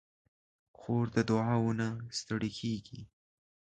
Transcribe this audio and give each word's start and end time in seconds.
خور 0.77 1.05
د 1.15 1.17
دعاوو 1.29 1.71
نه 1.79 1.87
ستړې 2.19 2.49
کېږي. 2.59 3.01